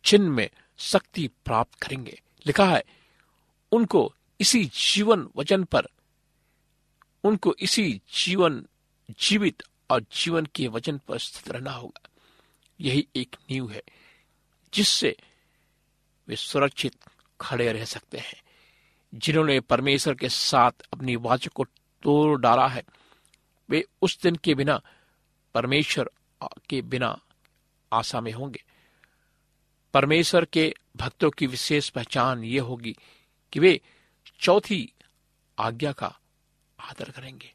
चिन्ह 0.04 0.30
में 0.30 0.48
शक्ति 0.78 1.28
प्राप्त 1.44 1.74
करेंगे। 1.82 2.20
लिखा 2.46 2.64
है, 2.64 2.84
उनको 3.72 4.14
इसी 4.40 4.64
जीवन 4.64 5.28
वचन 5.36 5.64
पर, 5.64 5.86
उनको 7.24 7.56
इसी 7.60 8.00
जीवन 8.14 8.66
जीवित 9.20 9.62
और 9.90 10.00
जीवन 10.00 10.46
के 10.46 10.68
वचन 10.68 11.00
पर 11.08 11.18
स्थित 11.18 11.48
रहना 11.48 11.72
होगा। 11.72 12.08
यही 12.80 13.08
एक 13.16 13.36
नींव 13.50 13.70
है, 13.70 13.82
जिससे 14.74 15.16
वे 16.28 16.36
सुरक्षित 16.36 16.96
खड़े 17.40 17.72
रह 17.72 17.84
सकते 17.84 18.18
हैं। 18.18 18.44
जिन्होंने 19.14 19.60
परमेश्वर 19.60 20.14
के 20.14 20.28
साथ 20.28 20.72
अपनी 20.92 21.16
वाच 21.16 21.48
को 21.48 21.64
तोड़ 22.02 22.40
डाला 22.40 22.68
है, 22.68 22.84
वे 23.70 23.84
उस 24.02 24.22
दिन 24.22 24.34
के 24.34 24.54
बिना, 24.54 24.82
परमेश्वर 25.54 26.10
के 26.42 26.82
बिना 26.82 27.20
आशा 27.92 28.20
में 28.20 28.32
होंगे। 28.32 28.64
परमेश्वर 29.94 30.44
के 30.44 30.74
भक्तों 30.96 31.30
की 31.30 31.46
विशेष 31.46 31.88
पहचान 31.88 32.44
ये 32.44 32.58
होगी 32.58 32.96
कि 33.52 33.60
वे 33.60 33.80
चौथी 34.40 34.92
आज्ञा 35.58 35.92
का 35.92 36.18
आदर 36.80 37.10
करेंगे। 37.10 37.54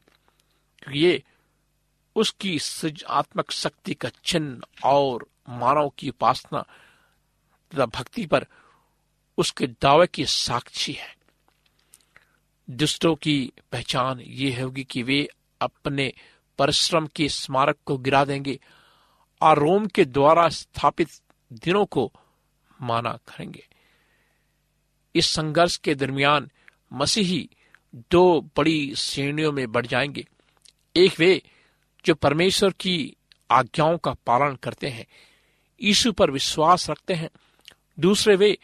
क्योंकि 0.78 1.00
ये 1.00 1.24
उसकी 2.16 2.58
सृजनात्मक 2.58 3.50
शक्ति 3.50 3.94
का 3.94 4.08
चिन्ह 4.24 4.60
और 4.84 5.26
मानव 5.48 5.92
की 5.98 6.08
उपासना 6.08 6.62
तथा 7.74 7.86
भक्ति 7.86 8.26
पर 8.26 8.46
उसके 9.38 9.66
दावे 9.66 10.06
की 10.06 10.26
साक्षी 10.26 10.92
है। 10.92 11.16
दुष्टों 12.70 13.14
की 13.14 13.52
पहचान 13.72 14.20
ये 14.20 14.62
होगी 14.62 14.84
कि 14.84 15.02
वे 15.02 15.28
अपने 15.60 16.12
परिश्रम 16.58 17.06
के 17.06 17.28
स्मारक 17.28 17.76
को 17.86 17.98
गिरा 17.98 18.24
देंगे 18.24 18.60
और 19.40 19.58
रोम 19.58 19.86
के 19.86 20.04
द्वारा 20.04 20.48
स्थापित 20.48 21.08
दिनों 21.52 21.86
को 21.86 22.12
माना 22.82 23.12
करेंगे। 23.12 23.66
इस 25.14 25.26
संघर्ष 25.26 25.76
के 25.76 25.94
दरमियान 25.94 26.50
मसीही 26.92 27.50
दो 27.94 28.40
बड़ी 28.56 28.94
श्रेणियों 28.94 29.52
में 29.52 29.72
बढ़ 29.72 29.86
जाएँगे। 29.86 30.26
एक 30.96 31.20
वे 31.20 31.42
जो 32.04 32.14
परमेश्वर 32.14 32.70
की 32.70 33.16
आज्ञाओं 33.50 33.98
का 33.98 34.12
पालन 34.12 34.56
करते 34.56 34.88
हैं, 34.88 35.06
यीशु 35.82 36.12
पर 36.12 36.30
विश्वास 36.30 36.90
रखते 36.90 37.14
हैं। 37.14 37.30
दूसरे 38.00 38.36
वे 38.36 38.58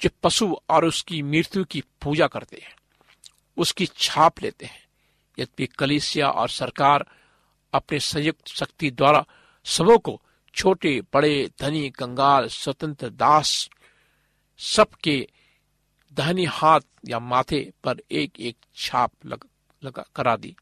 जो 0.00 0.10
पशु 0.22 0.56
और 0.70 0.84
उसकी 0.84 1.22
मृत्यु 1.22 1.64
की 1.64 1.82
पूजा 2.02 2.26
करते 2.26 2.56
हैं, 2.56 2.76
उसकी 3.56 3.86
छाप 3.86 4.42
लेते 4.42 4.66
हैं। 4.66 4.82
यद्यपि 5.38 5.66
कलिसिया 5.66 6.30
और 6.30 6.48
सरकार 6.48 7.06
अपने 7.72 8.00
संयुक्त 8.00 8.48
शक्ति 8.48 8.90
द्वारा 8.90 9.26
सबों 9.64 9.98
को 9.98 10.22
छोटे 10.54 11.02
बड़े 11.14 11.50
धनी 11.60 11.90
कंगाल 11.90 12.48
स्वतंत्र 12.48 13.10
दास 13.10 13.70
सबके 14.58 15.28
दहनी 16.12 16.44
हाथ 16.44 16.80
या 17.08 17.18
माथे 17.18 17.72
पर 17.84 17.96
एक 18.10 18.40
एक 18.40 18.56
छाप 18.74 19.12
लग, 19.24 19.44
लगा 19.84 20.04
करा 20.16 20.36
दी। 20.36 20.56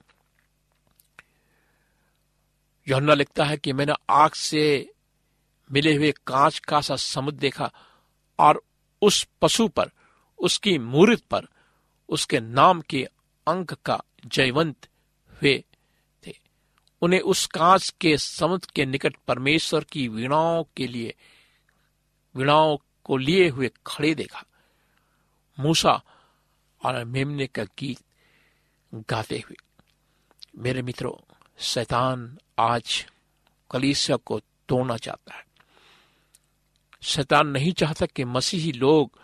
यौना 2.88 3.14
लिखता 3.14 3.44
है 3.44 3.57
कि 3.57 3.72
मैंने 3.72 3.92
आग 4.11 4.33
से 4.33 4.90
मिले 5.72 5.94
हुए 5.94 6.12
कांच 6.26 6.59
का 6.59 6.81
सा 6.81 6.96
समुद्र 6.96 7.38
देखा 7.38 7.72
और 8.38 8.62
उस 9.03 9.26
पशु 9.42 9.68
पर 9.68 9.90
उसकी 10.38 10.79
मूर्त 10.79 11.22
पर 11.31 11.46
उसके 12.09 12.40
नाम 12.40 12.81
के 12.81 13.09
अंक 13.46 13.72
का 13.72 14.03
जयवंत 14.26 14.88
हुए। 15.33 15.64
उन्हें 17.02 17.20
उस 17.20 17.46
कांच 17.46 17.94
के 18.00 18.16
समुद्र 18.18 18.68
के 18.74 18.84
निकट 18.86 19.16
परमेश्वर 19.28 19.84
की 19.84 20.08
वीणाओं 20.08 20.64
के 20.76 20.86
लिए, 20.86 21.14
वीणाओं 22.34 22.76
को 23.04 23.16
लिए 23.16 23.48
हुए 23.48 23.70
खड़े 23.86 24.14
देखा। 24.14 24.44
मूसा 25.60 26.02
और 26.84 27.04
मेमने 27.04 27.46
का 27.46 27.64
गीत 27.64 27.98
गाते 28.94 29.38
हुए, 29.38 29.56
मेरे 30.56 30.82
मित्रों, 30.82 31.34
शैतान 31.58 32.38
आज 32.58 33.06
कलीसिया 33.70 34.16
को 34.16 34.40
तोड़ना 34.68 34.96
चाहता 34.96 35.34
है। 35.34 35.44
शैतान 37.02 37.46
नहीं 37.46 37.72
चाहता 37.72 38.06
कि 38.06 38.24
मसीही 38.24 38.72
लोग 38.72 39.18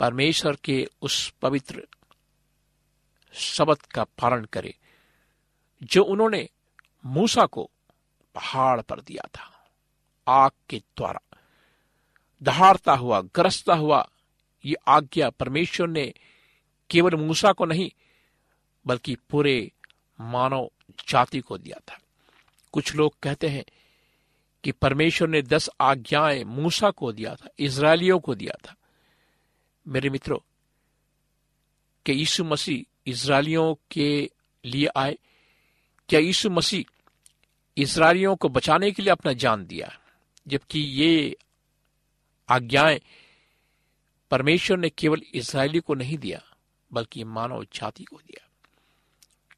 परमेश्वर 0.00 0.56
के 0.64 0.86
उस 1.02 1.30
पवित्र 1.42 1.86
शब्द 3.32 3.82
का 3.82 4.04
पालन 4.04 4.44
करें, 4.44 4.74
जो 5.82 6.02
उन्होंने 6.02 6.48
मूसा 7.06 7.46
को 7.46 7.70
पहाड़ 8.34 8.80
पर 8.80 9.00
दिया 9.00 9.28
था, 9.28 9.70
आग 10.28 10.50
के 10.70 10.78
द्वारा। 10.78 11.38
दहाड़ता 12.42 12.94
हुआ, 12.94 13.20
ग्रसता 13.20 13.74
हुआ 13.74 14.08
ये 14.64 14.74
आज्ञा 14.88 15.30
परमेश्वर 15.30 15.88
ने 15.88 16.14
केवल 16.90 17.14
मूसा 17.14 17.52
को 17.52 17.64
नहीं, 17.64 17.90
बल्कि 18.86 19.16
पूरे 19.30 19.72
मानव 20.20 20.70
जाति 21.08 21.40
को 21.40 21.58
दिया 21.58 21.80
था। 21.80 21.98
कुछ 22.72 22.94
लोग 22.94 23.14
कहते 23.22 23.48
हैं 23.48 23.64
कि 24.64 24.72
परमेश्वर 24.72 25.28
ने 25.28 25.42
दस 25.42 25.70
आज्ञाएँ 25.80 26.44
मूसा 26.44 26.90
को 26.90 27.12
दिया 27.12 27.34
था 27.34 27.48
इसराइलियों 27.58 28.18
को 28.18 28.34
दिया 28.34 28.68
था। 28.68 28.74
मेरे 29.88 30.10
मित्रों 30.10 30.38
कि 32.06 32.12
यीशु 32.12 32.44
मसीह 32.44 33.10
इसराइलियों 33.10 33.74
के 33.90 34.30
लिए 34.64 34.86
आए? 34.96 35.18
क्या 36.08 36.20
यीशु 36.20 36.50
मसीह 36.50 36.92
इसराइलियों 37.76 38.36
को 38.36 38.48
बचाने 38.48 38.90
के 38.90 39.02
लिए 39.02 39.12
अपना 39.12 39.32
जान 39.32 39.66
दिया, 39.66 39.98
जबकि 40.48 40.80
ये 40.80 41.36
आज्ञाएँ 42.48 43.00
परमेश्वर 44.30 44.76
ने 44.76 44.90
केवल 44.90 45.22
इसराइली 45.34 45.80
को 45.80 45.94
नहीं 45.94 46.18
दिया, 46.18 46.42
बल्कि 46.92 47.24
मानव 47.24 47.64
जाति 47.64 48.04
को 48.04 48.16
दिया। 48.16 48.48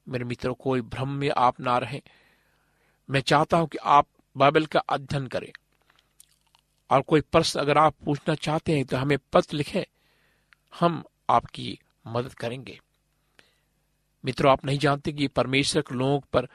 मेरे 0.09 0.25
मित्रों, 0.25 0.55
कोई 0.55 0.81
भ्रम 0.81 1.09
में 1.09 1.31
आप 1.37 1.61
ना 1.61 1.79
रहें। 1.79 2.01
मैं 3.11 3.21
चाहता 3.21 3.57
हूँ 3.57 3.69
कि 3.69 3.79
आप 3.79 4.07
बाइबल 4.37 4.67
का 4.67 4.81
अध्ययन 4.81 5.27
करें। 5.27 5.53
और 6.91 7.03
कोई 7.03 7.21
प्रश्न 7.21 7.61
अगर 7.61 7.79
आप 7.79 7.95
पूछना 8.05 8.35
चाहते 8.35 8.77
हैं 8.77 8.85
तो 8.85 8.97
हमें 8.97 9.19
पत्र 9.33 9.57
लिखें। 9.57 9.85
हम 10.81 11.05
आपकी 11.31 11.79
मदद 12.07 12.35
करेंगे। 12.35 12.81
मित्रों, 14.25 14.53
आप 14.53 14.65
नहीं 14.65 14.79
जानते 14.79 15.13
कि 15.13 15.27
परमेश्वर 15.27 15.83
के 15.83 15.95
लोगों 15.95 16.21
पर 16.21 16.49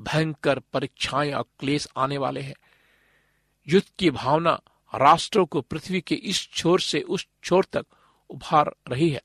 भयंकर 0.00 0.58
परीक्षाएँ 0.58 1.32
और 1.32 1.44
क्लेश 1.60 1.88
आने 1.96 2.18
वाले 2.18 2.40
हैं। 2.40 2.54
युद्ध 3.68 3.86
की 3.98 4.10
भावना 4.10 4.60
राष्ट्रों 4.94 5.46
को 5.46 5.60
पृथ्वी 5.60 6.00
के 6.00 6.14
इस 6.14 6.48
छोर 6.50 6.80
से 6.80 7.00
उस 7.00 7.26
छोर 7.44 7.64
तक 7.64 7.86
उभार 8.30 8.76
रही 8.88 9.10
है। 9.10 9.22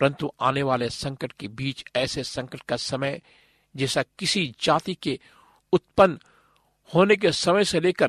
परंतु 0.00 0.32
आने 0.40 0.62
वाले 0.62 0.90
संकट 0.90 1.32
के 1.32 1.48
बीच 1.48 1.84
ऐसे 1.96 2.24
संकट 2.24 2.60
का 2.60 2.76
समय, 2.76 3.22
जैसा 3.76 4.02
किसी 4.02 4.54
जाति 4.62 4.94
के 4.94 5.20
उत्पन्न 5.72 6.18
होने 6.94 7.16
के 7.16 7.32
समय 7.32 7.64
से 7.64 7.80
लेकर 7.80 8.08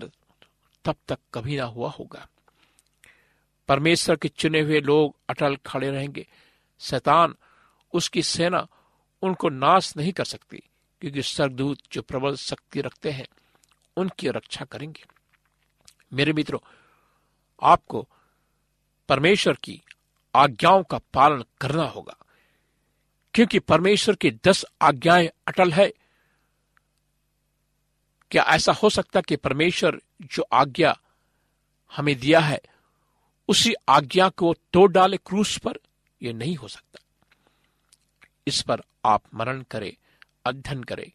तब 0.85 0.95
तक 1.07 1.19
कभी 1.33 1.57
ना 1.57 1.63
हुआ 1.63 1.89
होगा। 1.89 2.27
परमेश्वर 3.67 4.15
के 4.15 4.27
चुने 4.27 4.61
हुए 4.61 4.81
लोग 4.81 5.15
अटल 5.29 5.55
खड़े 5.55 5.91
रहेंगे। 5.91 6.27
शैतान, 6.79 7.35
उसकी 7.93 8.21
सेना 8.21 8.67
उनको 9.21 9.49
नाश 9.49 9.97
नहीं 9.97 10.13
कर 10.13 10.25
सकती। 10.25 10.63
क्योंकि 11.01 11.21
सरदूत 11.21 11.77
जो 11.91 12.01
प्रबल 12.01 12.35
शक्ति 12.35 12.81
रखते 12.81 13.11
हैं, 13.11 13.27
उनकी 13.97 14.27
रक्षा 14.27 14.65
करेंगे। 14.65 15.03
मेरे 16.13 16.33
मित्रों, 16.33 16.59
आपको 17.63 18.07
परमेश्वर 19.09 19.53
की 19.53 19.81
आज्ञाओं 20.35 20.83
का 20.83 20.97
पालन 20.97 21.43
करना 21.61 21.83
होगा, 21.83 22.15
क्योंकि 23.33 23.59
परमेश्वर 23.59 24.15
की 24.15 24.31
दस 24.31 24.65
आज्ञाएँ 24.81 25.29
अटल 25.47 25.71
है। 25.71 25.93
क्या 28.31 28.43
ऐसा 28.43 28.71
हो 28.71 28.89
सकता 28.89 29.21
कि 29.21 29.35
परमेश्वर 29.35 30.01
जो 30.21 30.45
आज्ञा 30.53 30.99
हमें 31.95 32.19
दिया 32.19 32.39
है, 32.39 32.61
उसी 33.47 33.73
आज्ञा 33.89 34.29
को 34.29 34.53
तोड़ 34.73 34.91
डाले 34.91 35.17
क्रूस 35.17 35.57
पर? 35.57 35.73
यह 36.21 36.33
नहीं 36.33 36.55
हो 36.55 36.67
सकता। 36.67 36.99
इस 38.47 38.61
पर 38.61 38.81
आप 39.05 39.23
मरण 39.33 39.63
करें। 39.63 40.08
अध्ययन 40.49 40.83
करें। 40.83 41.11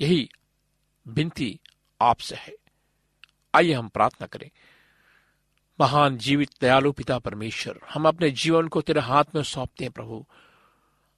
यही 0.00 0.30
विनती 1.08 1.60
आपसे 2.00 2.36
है। 2.36 2.54
आइए 3.54 3.72
हम 3.72 3.88
प्रार्थना 3.88 4.26
करें। 4.26 4.50
महान 5.80 6.18
जीवित, 6.18 6.48
दयालु 6.60 6.92
पिता 6.92 7.18
परमेश्वर, 7.18 7.80
हम 7.90 8.08
अपने 8.08 8.30
जीवन 8.30 8.68
को 8.68 8.80
तेरे 8.80 9.00
हाथ 9.00 9.24
में 9.34 9.42
सौंपते 9.42 9.84
हैं 9.84 9.92
प्रभु। 9.92 10.26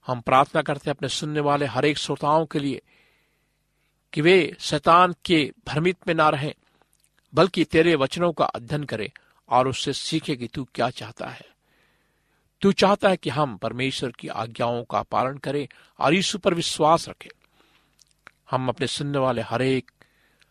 हम 0.07 0.21
प्रार्थना 0.21 0.61
करते 0.61 0.89
हैं 0.89 0.95
अपने 0.95 1.09
सुनने 1.09 1.39
वाले 1.39 1.65
हर 1.65 1.85
एक 1.85 1.97
श्रोताओं 1.97 2.45
के 2.45 2.59
लिए 2.59 2.81
कि 4.13 4.21
वे 4.21 4.55
शैतान 4.59 5.15
के 5.25 5.53
भ्रमित 5.67 5.97
में 6.07 6.15
ना 6.15 6.29
रहें, 6.29 6.53
बल्कि 7.33 7.63
तेरे 7.63 7.95
वचनों 7.95 8.33
का 8.33 8.45
अध्ययन 8.45 8.83
करें 8.83 9.09
और 9.49 9.67
उससे 9.67 9.93
सीखे 9.93 10.35
कि 10.35 10.47
तू 10.47 10.67
क्या 10.75 10.89
चाहता 10.89 11.27
है। 11.27 11.47
तू 12.61 12.71
चाहता 12.71 13.09
है 13.09 13.17
कि 13.17 13.29
हम 13.29 13.57
परमेश्वर 13.57 14.11
की 14.11 14.27
आज्ञाओं 14.27 14.83
का 14.83 15.01
पालन 15.01 15.37
करें 15.37 15.67
और 15.99 16.13
यीशु 16.13 16.37
पर 16.37 16.53
विश्वास 16.53 17.09
रखें। 17.09 17.36
हम 18.51 18.69
अपने 18.69 18.87
सुनने 18.87 19.17
वाले 19.17 19.41
हरेक 19.41 19.91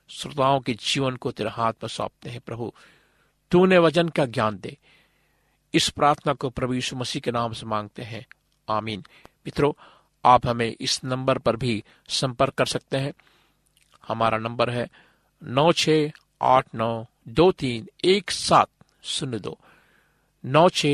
श्रोताओं 0.09 0.61
के 0.61 0.75
जीवन 0.75 1.17
को 1.17 1.33
तेरे 1.33 1.51
हाथ 1.51 1.73
पर 1.73 1.89
सौंपते 1.89 2.31
हैं, 2.31 2.41
प्रभु। 2.41 2.73
तूने 3.51 3.79
वचन 3.79 4.09
का 4.09 4.27
ज्ञान 4.27 4.59
दे। 4.59 4.79
इस 5.75 5.89
प्रार्थना 5.89 6.33
को 6.33 6.51
प्रभु 6.51 6.75
यीशु 6.75 6.97
मसीह 6.97 7.21
के 7.21 7.31
नाम 7.31 7.53
से 7.53 7.67
मांगते 7.67 8.03
हैं। 8.03 8.27
आमीन। 8.69 9.01
मित्रों, 9.27 9.73
आप 10.25 10.47
हमें 10.47 10.77
इस 10.81 11.05
नंबर 11.05 11.39
पर 11.39 11.57
भी 11.57 11.85
संपर्क 12.09 12.55
कर 12.55 12.67
सकते 12.67 12.97
हैं। 12.97 13.13
हमारा 14.09 14.39
नंबर 14.39 14.71
है 14.71 14.89
नौ 15.43 15.73
छ 15.73 15.89
आठ 16.43 16.67
नौ 16.75 17.07
दो 17.29 17.53
तीन 17.53 17.89
एक 18.05 18.31
सात 18.31 18.69
शून्य 19.03 19.39
दो। 19.39 19.59
नौ 20.45 20.69
छ 20.69 20.87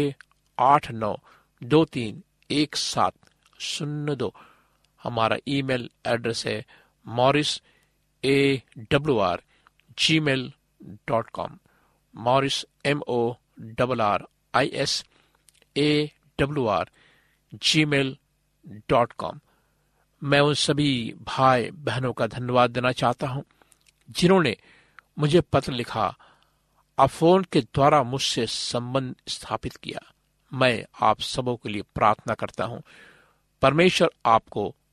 आठ 0.58 0.90
नौ 0.90 1.16
दो 1.62 1.84
तीन 1.84 2.22
एक 2.50 2.76
सात 2.76 3.14
शून्य 3.60 4.16
दो। 4.16 4.34
हमारा 5.02 5.36
ईमेल 5.48 5.90
एड्रेस 6.06 6.46
है 6.46 6.66
Morris 7.06 7.60
A 8.24 8.62
W 8.78 9.18
R 9.18 9.42
Gmail 10.20 10.52
dot 11.08 11.30
com. 11.30 11.58
Morris 12.14 12.64
M 12.86 13.02
O 13.08 13.34
double 13.60 14.00
R 14.00 14.26
I 14.54 14.70
S 14.74 15.04
A 15.76 16.10
W 16.40 16.66
R 16.66 16.90
Gmail 17.84 18.16
dot 18.88 19.12
com. 19.12 19.40
मैं 20.22 20.40
उन 20.40 20.54
सभी 20.54 21.14
भाई 21.22 21.70
बहनों 21.70 22.12
का 22.12 22.26
धन्यवाद 22.26 22.70
देना 22.70 22.92
चाहता 22.92 23.26
हूँ, 23.26 23.44
जिन्होंने 24.10 24.56
मुझे 25.18 25.40
पत्र 25.40 25.72
लिखा, 25.72 26.14
और 26.98 27.06
फ़ोन 27.06 27.44
के 27.44 27.60
द्वारा 27.60 28.02
मुझसे 28.02 28.46
संबंध 28.46 29.14
स्थापित 29.28 29.76
किया। 29.76 30.00
मैं 30.52 30.84
आप 31.02 31.20
सबों 31.20 31.56
के 31.56 31.68
लिए 31.68 31.82
प्रार्थना 31.94 32.34
करता 32.34 32.64
हूँ। 32.64 32.82
परमेश्वर 33.62 34.10
आपको 34.26 34.74